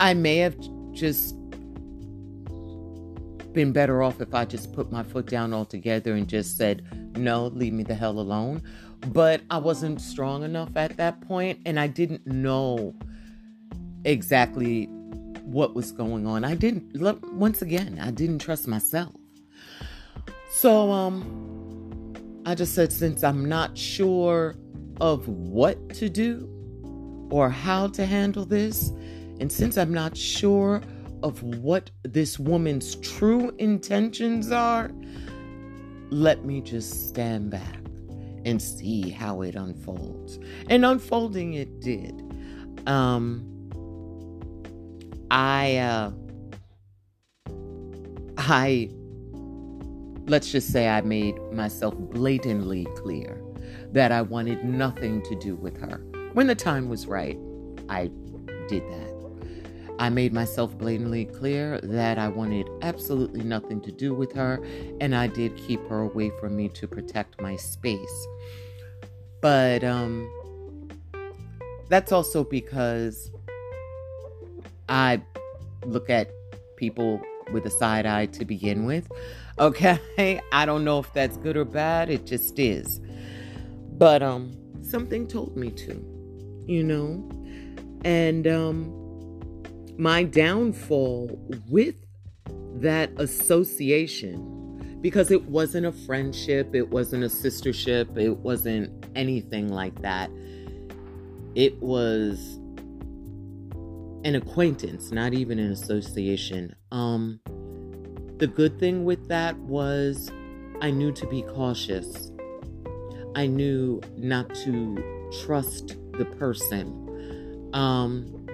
[0.00, 0.56] I may have
[0.92, 1.36] just
[3.52, 6.82] been better off if I just put my foot down altogether and just said,
[7.16, 8.62] no, leave me the hell alone.
[9.08, 12.94] But I wasn't strong enough at that point and I didn't know
[14.04, 14.88] exactly
[15.44, 16.44] what was going on.
[16.44, 17.00] I didn't,
[17.32, 19.12] once again, I didn't trust myself.
[20.50, 22.12] So, um,
[22.44, 24.56] I just said, since I'm not sure
[25.00, 26.48] of what to do
[27.30, 28.90] or how to handle this,
[29.40, 30.82] and since I'm not sure
[31.22, 34.90] of what this woman's true intentions are,
[36.10, 37.78] let me just stand back
[38.44, 40.38] and see how it unfolds.
[40.68, 42.20] And unfolding it did.
[42.86, 43.51] Um
[45.32, 46.10] I uh
[48.36, 48.90] I
[50.26, 53.42] let's just say I made myself blatantly clear
[53.92, 56.04] that I wanted nothing to do with her.
[56.34, 57.38] When the time was right,
[57.88, 58.10] I
[58.68, 59.12] did that.
[59.98, 64.62] I made myself blatantly clear that I wanted absolutely nothing to do with her,
[65.00, 68.26] and I did keep her away from me to protect my space.
[69.40, 70.30] But um,
[71.88, 73.30] that's also because
[74.92, 75.22] I
[75.86, 76.30] look at
[76.76, 79.10] people with a side eye to begin with.
[79.58, 79.98] Okay,
[80.52, 83.00] I don't know if that's good or bad, it just is.
[83.96, 84.52] But um,
[84.82, 87.26] something told me to, you know,
[88.04, 89.62] and um,
[89.96, 91.94] my downfall with
[92.74, 100.02] that association because it wasn't a friendship, it wasn't a sistership, it wasn't anything like
[100.02, 100.30] that.
[101.54, 102.58] It was
[104.24, 106.74] an acquaintance, not even an association.
[106.90, 107.40] Um
[108.38, 110.30] the good thing with that was
[110.80, 112.32] I knew to be cautious.
[113.34, 117.70] I knew not to trust the person.
[117.72, 118.46] Um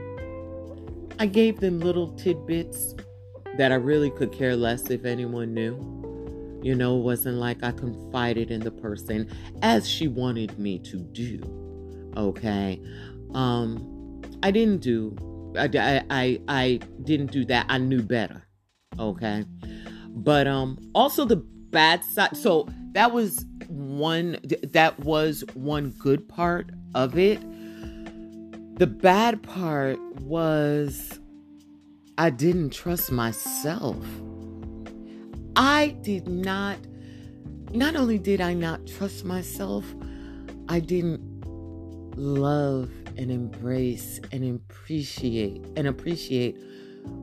[1.18, 2.94] I gave them little tidbits
[3.56, 5.98] that I really could care less if anyone knew.
[6.62, 9.30] You know, it wasn't like I confided in the person
[9.62, 11.40] as she wanted me to do.
[12.16, 12.80] Okay.
[13.34, 15.16] Um, I didn't do,
[15.58, 17.66] I, I, I, didn't do that.
[17.68, 18.46] I knew better.
[18.98, 19.44] Okay.
[20.08, 22.36] But, um, also the bad side.
[22.36, 24.38] So that was one,
[24.72, 27.40] that was one good part of it
[28.78, 31.18] the bad part was
[32.16, 34.06] I didn't trust myself.
[35.56, 36.78] I did not,
[37.72, 39.84] not only did I not trust myself,
[40.68, 41.20] I didn't
[42.16, 46.56] love and embrace and appreciate and appreciate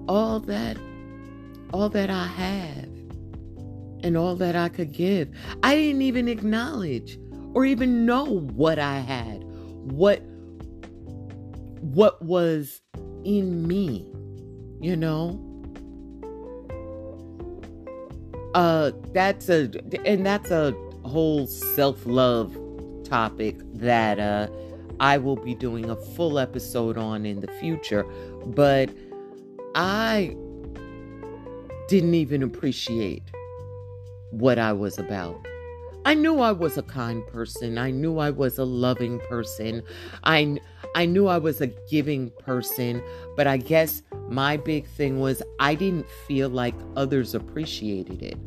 [0.08, 0.78] all that
[1.74, 2.90] all that I have
[4.04, 5.30] and all that I could give.
[5.64, 7.18] I didn't even acknowledge
[7.54, 10.22] or even know what I had, what
[11.82, 12.82] what was
[13.24, 14.06] in me,
[14.80, 15.42] you know?
[18.54, 19.72] Uh that's a
[20.06, 22.56] and that's a whole self-love
[23.04, 24.48] topic that uh
[25.00, 28.04] I will be doing a full episode on in the future,
[28.46, 28.90] but
[29.76, 30.36] I
[31.88, 33.24] didn't even appreciate
[34.32, 35.46] what I was about.
[36.06, 37.80] I knew I was a kind person.
[37.80, 39.82] I knew I was a loving person.
[40.24, 40.60] I
[40.94, 43.02] I knew I was a giving person,
[43.36, 48.38] but I guess my big thing was I didn't feel like others appreciated it.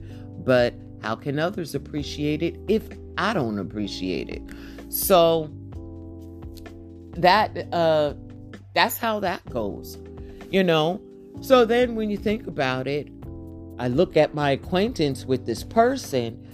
[0.44, 4.42] But how can others appreciate it if I don't appreciate it?
[4.88, 5.50] So
[7.18, 8.14] that uh
[8.74, 9.98] that's how that goes.
[10.50, 11.00] You know?
[11.40, 13.08] So then when you think about it,
[13.78, 16.44] I look at my acquaintance with this person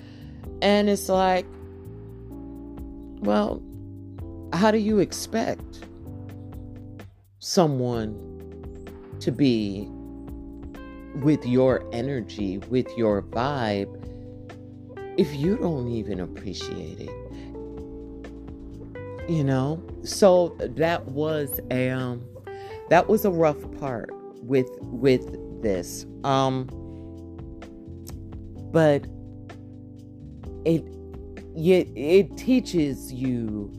[0.61, 1.47] and it's like,
[3.21, 3.63] well,
[4.53, 5.81] how do you expect
[7.39, 8.15] someone
[9.21, 9.87] to be
[11.17, 13.89] with your energy, with your vibe,
[15.19, 17.24] if you don't even appreciate it?
[19.29, 19.83] You know?
[20.05, 22.25] So that was a um
[22.91, 24.11] that was a rough part
[24.43, 26.07] with with this.
[26.25, 26.69] Um
[28.73, 29.07] but
[30.65, 30.85] it
[31.57, 33.73] it, it teaches you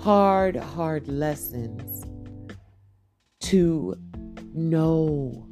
[0.00, 2.04] hard hard lessons
[3.40, 3.94] to
[4.54, 5.46] know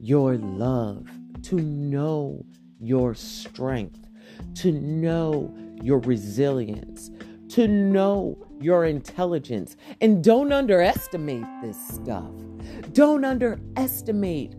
[0.00, 1.08] your love
[1.42, 2.44] to know
[2.80, 3.98] your strength
[4.54, 7.10] to know your resilience
[7.50, 12.32] to know your intelligence and don't underestimate this stuff
[12.92, 14.54] don't underestimate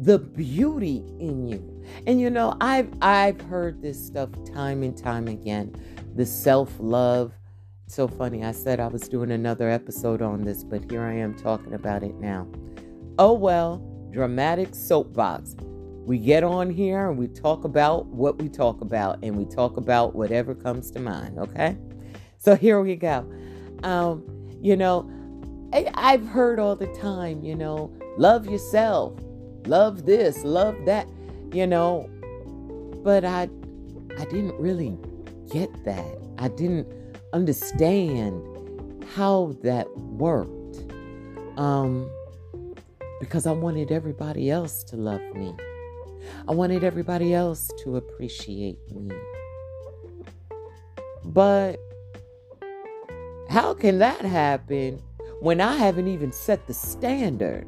[0.00, 1.74] the beauty in you
[2.06, 5.74] and you know, I've I've heard this stuff time and time again.
[6.14, 7.32] The self-love.
[7.86, 8.44] so funny.
[8.44, 12.02] I said I was doing another episode on this, but here I am talking about
[12.02, 12.48] it now.
[13.18, 13.78] Oh well,
[14.12, 15.56] dramatic soapbox.
[16.06, 19.76] We get on here and we talk about what we talk about, and we talk
[19.76, 21.76] about whatever comes to mind, okay?
[22.44, 23.26] So here we go.
[23.82, 24.22] Um,
[24.60, 25.10] you know,
[25.72, 29.18] I, I've heard all the time, you know, love yourself,
[29.66, 31.08] love this, love that
[31.52, 32.10] you know
[33.04, 33.42] but i
[34.18, 34.98] i didn't really
[35.50, 36.18] get that.
[36.38, 36.88] I didn't
[37.32, 38.42] understand
[39.14, 40.78] how that worked.
[41.58, 42.10] Um,
[43.20, 45.54] because I wanted everybody else to love me.
[46.48, 49.14] I wanted everybody else to appreciate me.
[51.24, 51.78] But
[53.54, 55.00] how can that happen
[55.40, 57.64] when I haven't even set the standard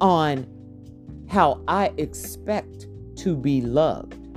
[0.00, 0.48] on
[1.28, 4.36] how I expect to be loved,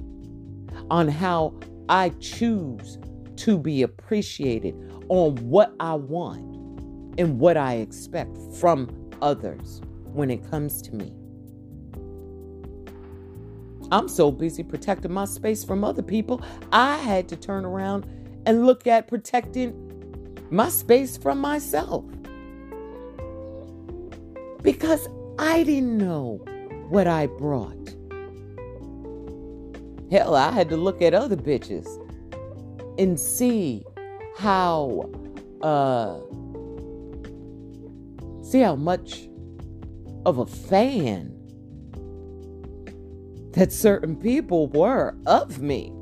[0.92, 1.56] on how
[1.90, 3.00] I choose
[3.38, 4.76] to be appreciated,
[5.10, 6.46] on what I want
[7.20, 9.82] and what I expect from others
[10.14, 11.12] when it comes to me?
[13.92, 18.06] I'm so busy protecting my space from other people, I had to turn around
[18.46, 19.74] and look at protecting
[20.50, 22.06] my space from myself.
[24.62, 26.42] Because I didn't know
[26.90, 27.76] what I brought.
[30.12, 31.88] Hell, I had to look at other bitches
[32.98, 33.86] and see
[34.36, 35.10] how
[35.62, 36.20] uh
[38.42, 39.30] see how much
[40.26, 41.36] of a fan
[43.54, 45.94] that certain people were of me.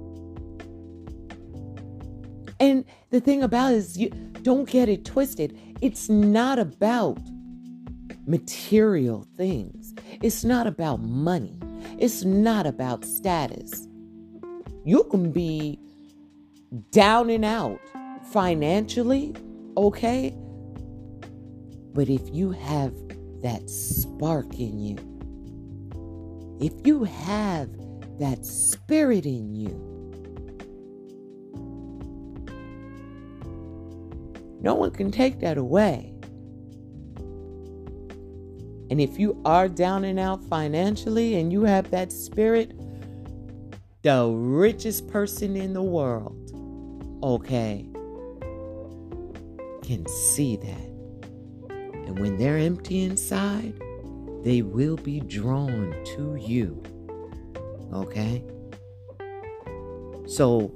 [2.60, 4.10] And the thing about it is you
[4.41, 5.58] don't get it twisted.
[5.82, 7.20] It's not about
[8.26, 9.93] material things.
[10.22, 11.58] It's not about money.
[11.97, 13.88] It's not about status.
[14.84, 15.80] You can be
[16.91, 17.80] down and out
[18.32, 19.36] financially,
[19.76, 20.36] okay?
[21.93, 22.93] But if you have
[23.41, 24.97] that spark in you,
[26.60, 27.70] if you have
[28.20, 29.97] that spirit in you,
[34.62, 36.14] no one can take that away.
[38.89, 42.72] And if you are down and out financially and you have that spirit,
[44.03, 46.51] the richest person in the world,
[47.22, 47.86] okay,
[49.84, 50.88] can see that.
[51.70, 53.74] And when they're empty inside,
[54.43, 56.82] they will be drawn to you.
[57.93, 58.43] Okay?
[60.26, 60.72] So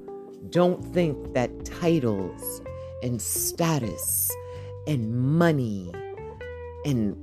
[0.49, 2.61] don't think that titles
[3.03, 4.31] and status
[4.87, 5.91] and money
[6.85, 7.15] and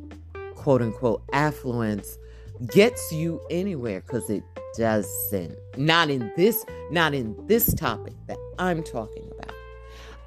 [0.55, 2.19] quote unquote affluence
[2.67, 4.43] gets you anywhere because it
[4.77, 5.57] doesn't.
[5.77, 9.55] Not in this, not in this topic that I'm talking about.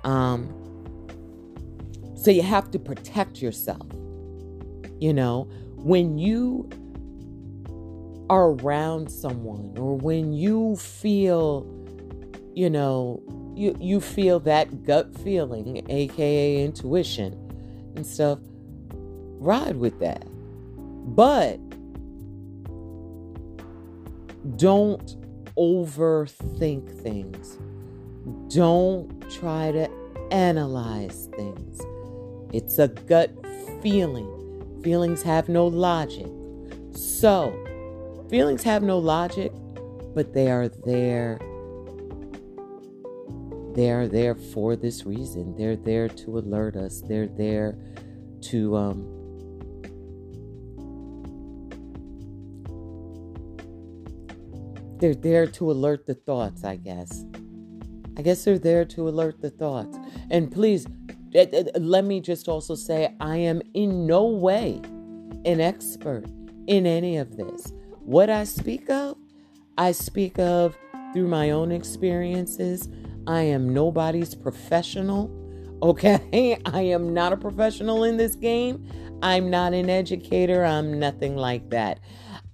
[0.10, 0.58] Um,
[2.16, 3.86] so you have to protect yourself.
[5.00, 6.70] You know, when you
[8.30, 11.66] are around someone or when you feel,
[12.54, 13.22] you know,
[13.56, 17.34] you, you feel that gut feeling, aka intuition
[17.96, 18.40] and stuff,
[19.40, 20.26] ride with that.
[21.16, 21.60] But
[24.58, 25.16] don't
[25.58, 27.58] overthink things.
[28.54, 29.90] Don't try to
[30.32, 31.82] analyze things.
[32.54, 33.32] It's a gut
[33.82, 34.80] feeling.
[34.84, 36.28] Feelings have no logic.
[36.94, 37.54] So,
[38.30, 39.52] feelings have no logic,
[40.16, 41.40] but they are there.
[43.74, 45.56] They are there for this reason.
[45.56, 47.02] They're there to alert us.
[47.02, 47.78] They're there
[48.42, 49.22] to um,
[55.00, 57.26] they're there to alert the thoughts, I guess.
[58.18, 59.98] I guess they're there to alert the thoughts.
[60.30, 60.86] And please
[61.34, 64.82] let me just also say I am in no way
[65.46, 66.26] an expert
[66.68, 67.74] in any of this.
[68.00, 69.18] What I speak of,
[69.78, 70.76] I speak of
[71.14, 72.90] through my own experiences.
[73.28, 75.30] I am nobody's professional.
[75.84, 78.88] Okay, I am not a professional in this game.
[79.22, 80.64] I'm not an educator.
[80.64, 82.00] I'm nothing like that.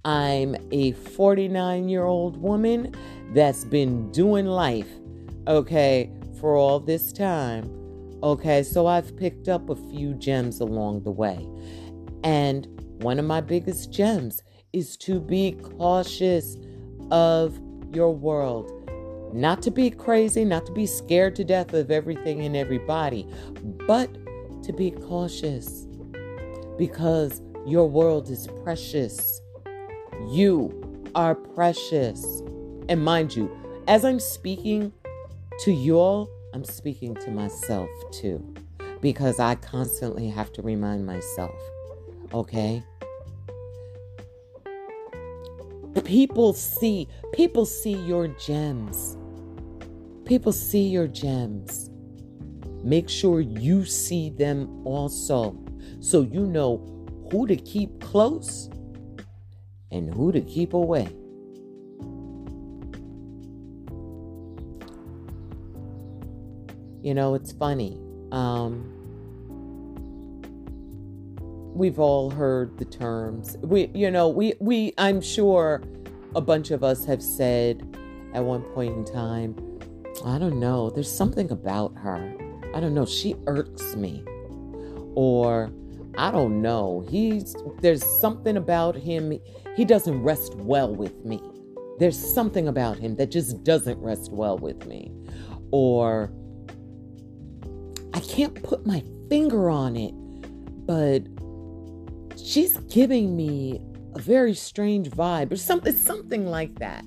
[0.04, 2.94] I'm a 49 year old woman
[3.32, 4.88] that's been doing life,
[5.46, 6.10] okay,
[6.40, 7.78] for all this time
[8.22, 11.48] Okay, so I've picked up a few gems along the way.
[12.24, 12.66] And
[13.00, 14.42] one of my biggest gems
[14.72, 16.56] is to be cautious
[17.12, 17.60] of
[17.92, 18.72] your world.
[19.32, 23.28] Not to be crazy, not to be scared to death of everything and everybody,
[23.86, 24.10] but
[24.62, 25.86] to be cautious
[26.78, 29.40] because your world is precious.
[30.30, 32.42] You are precious.
[32.88, 33.54] And mind you,
[33.86, 34.92] as I'm speaking
[35.60, 38.54] to you all, I'm speaking to myself too,
[39.02, 41.54] because I constantly have to remind myself,
[42.32, 42.82] okay?
[46.04, 49.17] People see, people see your gems.
[50.28, 51.88] People see your gems.
[52.84, 55.58] Make sure you see them also
[56.00, 56.84] so you know
[57.32, 58.68] who to keep close
[59.90, 61.08] and who to keep away.
[67.02, 67.98] You know, it's funny.
[68.30, 68.92] Um,
[71.74, 73.56] we've all heard the terms.
[73.62, 75.82] We, you know, we, we, I'm sure
[76.34, 77.96] a bunch of us have said
[78.34, 79.56] at one point in time,
[80.24, 82.34] I don't know, there's something about her.
[82.74, 84.24] I don't know, she irks me.
[85.14, 85.70] Or,
[86.16, 89.38] I don't know, he's, there's something about him,
[89.76, 91.40] he doesn't rest well with me.
[91.98, 95.12] There's something about him that just doesn't rest well with me.
[95.70, 96.32] Or,
[98.14, 100.14] I can't put my finger on it,
[100.86, 101.22] but
[102.36, 103.80] she's giving me
[104.14, 107.04] a very strange vibe or something something like that.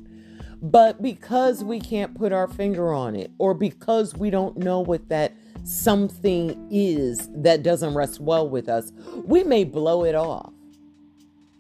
[0.62, 5.10] But because we can't put our finger on it or because we don't know what
[5.10, 5.34] that
[5.64, 8.92] something is that doesn't rest well with us,
[9.26, 10.54] we may blow it off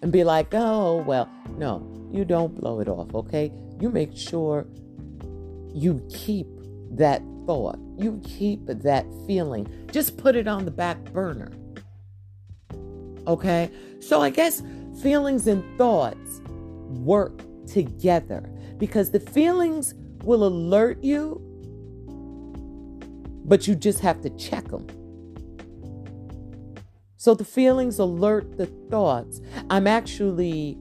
[0.03, 1.27] and be like, "Oh, well,
[1.57, 3.51] no, you don't blow it off, okay?
[3.79, 4.67] You make sure
[5.73, 6.47] you keep
[6.91, 7.79] that thought.
[7.97, 9.67] You keep that feeling.
[9.91, 11.51] Just put it on the back burner."
[13.25, 13.71] Okay?
[13.99, 14.61] So I guess
[15.01, 16.41] feelings and thoughts
[17.03, 18.49] work together
[18.81, 21.39] because the feelings will alert you,
[23.45, 24.87] but you just have to check them.
[27.15, 29.39] So the feelings alert the thoughts.
[29.69, 30.79] I'm actually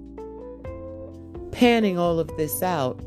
[1.52, 2.98] panning all of this out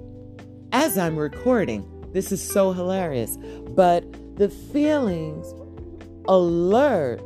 [0.71, 1.89] as I'm recording.
[2.13, 3.39] This is so hilarious.
[3.69, 4.05] But
[4.37, 5.55] the feelings
[6.27, 7.19] alert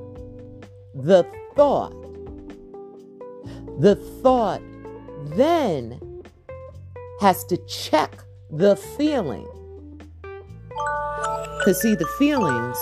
[0.95, 1.25] the
[1.57, 1.91] thought.
[3.81, 4.61] The thought
[5.35, 5.99] then
[7.19, 9.47] has to check the feeling.
[11.59, 12.77] Because, see, the feelings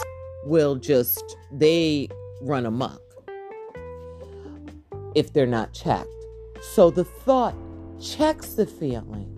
[0.46, 2.08] will just, they
[2.42, 3.02] run amok
[5.16, 6.10] if they're not checked.
[6.74, 7.56] So the thought
[8.00, 9.32] checks the feeling,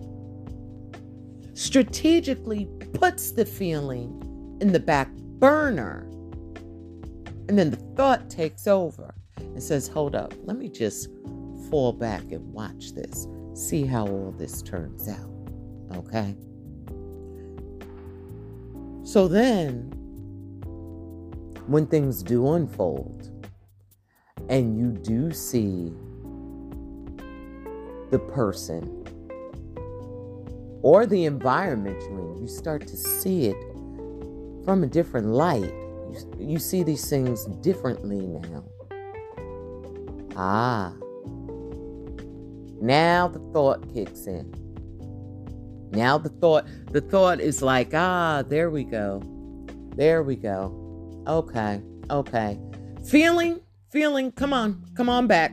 [1.54, 6.02] strategically puts the feeling in the back burner,
[7.48, 11.08] and then the thought takes over and says, Hold up, let me just
[11.70, 13.26] fall back and watch this,
[13.58, 15.30] see how all this turns out.
[15.96, 16.36] Okay?
[19.02, 19.90] So then,
[21.66, 23.30] when things do unfold
[24.48, 25.92] and you do see
[28.10, 28.94] the person
[30.82, 33.56] or the environment you're in, you start to see it
[34.64, 35.72] from a different light.
[36.10, 38.64] You, you see these things differently now.
[40.36, 40.94] Ah,
[42.80, 44.52] now the thought kicks in.
[45.90, 49.22] Now the thought, the thought is like, ah, there we go.
[49.96, 51.24] There we go.
[51.26, 52.58] Okay, okay.
[53.06, 53.60] Feeling,
[53.90, 55.52] feeling, come on, come on back.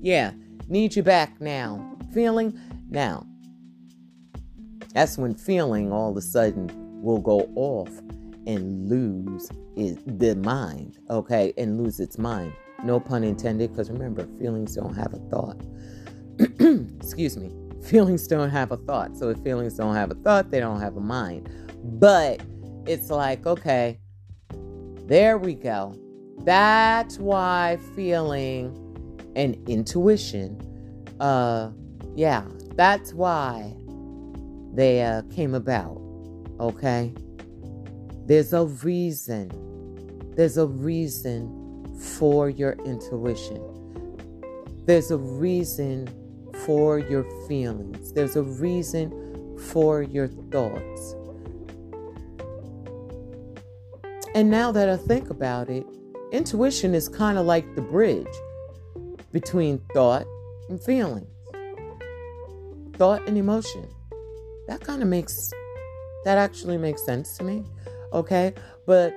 [0.00, 0.32] Yeah,
[0.68, 1.96] need you back now.
[2.12, 2.58] Feeling,
[2.88, 3.26] now.
[4.94, 6.70] That's when feeling all of a sudden
[7.02, 7.90] will go off
[8.46, 12.52] and lose is the mind, okay, and lose its mind.
[12.84, 15.60] No pun intended, because remember, feelings don't have a thought.
[16.98, 17.50] Excuse me.
[17.82, 19.16] Feelings don't have a thought.
[19.16, 21.48] So if feelings don't have a thought, they don't have a mind.
[21.84, 22.40] But
[22.86, 23.98] it's like, okay,
[25.06, 25.94] there we go.
[26.40, 28.82] That's why feeling
[29.36, 30.60] and intuition,
[31.20, 31.70] uh,
[32.14, 33.74] yeah, that's why
[34.74, 36.00] they uh, came about.
[36.60, 37.14] Okay?
[38.26, 39.50] There's a reason.
[40.34, 43.62] There's a reason for your intuition.
[44.84, 46.08] There's a reason
[46.64, 48.12] for your feelings.
[48.12, 51.14] There's a reason for your thoughts.
[54.34, 55.86] And now that I think about it,
[56.32, 58.26] intuition is kind of like the bridge
[59.32, 60.26] between thought
[60.68, 61.28] and feelings,
[62.96, 63.88] thought and emotion.
[64.68, 65.34] That kind of makes,
[66.24, 67.64] that actually makes sense to me.
[68.12, 68.52] Okay.
[68.86, 69.14] But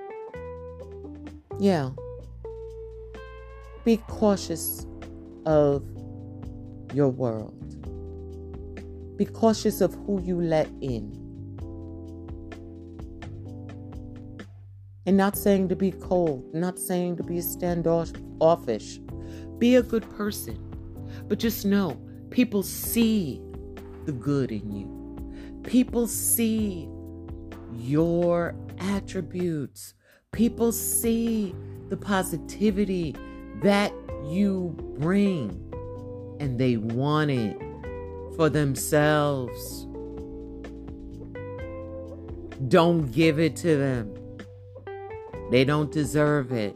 [1.60, 1.90] yeah,
[3.84, 4.86] be cautious
[5.46, 5.84] of
[6.94, 7.56] your world.
[9.18, 11.16] Be cautious of who you let in.
[15.06, 19.00] And not saying to be cold, not saying to be standoffish.
[19.58, 20.58] Be a good person.
[21.28, 23.42] But just know people see
[24.06, 25.62] the good in you.
[25.64, 26.88] People see
[27.76, 29.94] your attributes.
[30.32, 31.56] People see
[31.90, 33.16] the positivity
[33.64, 33.92] that
[34.26, 35.66] you bring
[36.40, 37.58] and they want it
[38.36, 39.86] for themselves.
[42.68, 44.14] Don't give it to them.
[45.52, 46.76] They don't deserve it.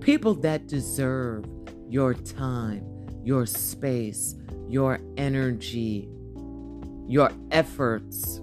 [0.00, 1.46] People that deserve
[1.88, 2.84] your time,
[3.22, 4.34] your space,
[4.68, 6.08] your energy,
[7.06, 8.40] your efforts.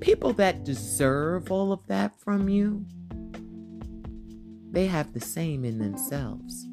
[0.00, 2.84] people that deserve all of that from you,
[4.70, 6.66] they have the same in themselves.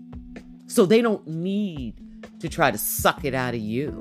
[0.74, 2.02] So they don't need
[2.40, 3.92] to try to suck it out of you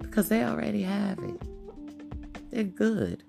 [0.00, 1.40] because they already have it.
[2.50, 3.22] They're good.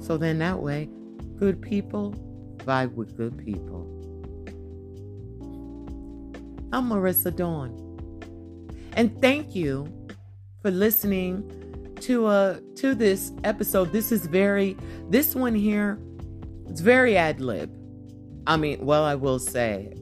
[0.00, 0.88] So then that way,
[1.36, 2.14] good people
[2.60, 3.82] vibe with good people.
[6.72, 7.78] I'm Marissa Dawn.
[8.94, 9.86] And thank you
[10.62, 11.44] for listening
[12.00, 13.92] to uh to this episode.
[13.92, 14.78] This is very
[15.10, 15.98] this one here
[16.70, 17.83] it's very ad lib.
[18.46, 19.94] I mean, well, I will say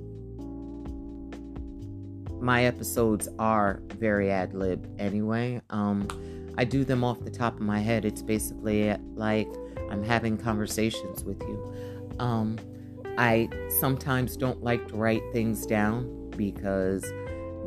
[2.41, 5.61] my episodes are very ad lib anyway.
[5.71, 6.09] Um
[6.59, 8.05] I do them off the top of my head.
[8.05, 9.49] It's basically like
[9.91, 12.15] I'm having conversations with you.
[12.19, 12.59] Um
[13.17, 13.49] I
[13.81, 17.05] sometimes don't like to write things down because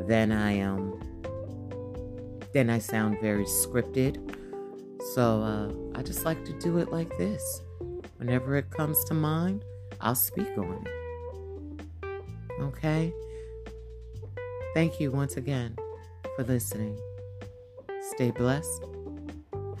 [0.06, 1.00] then I um
[2.52, 4.34] then I sound very scripted.
[5.14, 7.62] So uh, I just like to do it like this.
[8.16, 9.62] Whenever it comes to mind,
[10.00, 12.22] I'll speak on it.
[12.60, 13.12] Okay?
[14.74, 15.76] Thank you once again
[16.36, 16.98] for listening.
[18.14, 18.84] Stay blessed.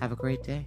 [0.00, 0.64] Have a great day.